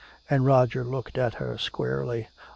[0.31, 2.27] And Roger looked at her squarely.